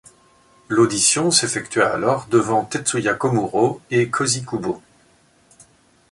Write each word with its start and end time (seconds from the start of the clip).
L'audition 0.67 1.29
s'effectua 1.29 1.91
alors 1.93 2.25
devant 2.25 2.65
Tetsuya 2.65 3.13
Komuro 3.13 3.81
et 3.91 4.09
Cozy 4.09 4.43
Kubo. 4.43 4.81